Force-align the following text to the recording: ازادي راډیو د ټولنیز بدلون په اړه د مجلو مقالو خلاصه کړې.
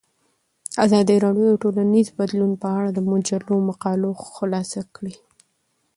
ازادي 0.85 1.15
راډیو 1.25 1.47
د 1.51 1.55
ټولنیز 1.63 2.07
بدلون 2.19 2.51
په 2.61 2.67
اړه 2.77 2.89
د 2.93 2.99
مجلو 3.11 3.55
مقالو 3.69 4.09
خلاصه 4.33 4.81
کړې. 4.95 5.15